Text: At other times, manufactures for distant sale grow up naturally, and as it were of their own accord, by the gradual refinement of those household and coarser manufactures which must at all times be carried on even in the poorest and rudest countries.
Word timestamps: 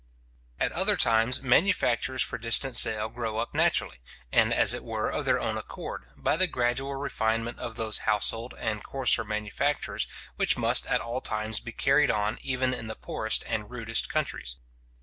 At 0.59 0.71
other 0.71 0.97
times, 0.97 1.43
manufactures 1.43 2.23
for 2.23 2.39
distant 2.39 2.75
sale 2.75 3.07
grow 3.07 3.37
up 3.37 3.53
naturally, 3.53 3.99
and 4.31 4.51
as 4.51 4.73
it 4.73 4.83
were 4.83 5.07
of 5.11 5.25
their 5.25 5.39
own 5.39 5.57
accord, 5.59 6.05
by 6.17 6.37
the 6.37 6.47
gradual 6.47 6.95
refinement 6.95 7.59
of 7.59 7.75
those 7.75 7.99
household 7.99 8.55
and 8.57 8.83
coarser 8.83 9.23
manufactures 9.23 10.07
which 10.37 10.57
must 10.57 10.87
at 10.87 11.01
all 11.01 11.21
times 11.21 11.59
be 11.59 11.71
carried 11.71 12.09
on 12.09 12.39
even 12.41 12.73
in 12.73 12.87
the 12.87 12.95
poorest 12.95 13.43
and 13.45 13.69
rudest 13.69 14.09
countries. 14.09 14.55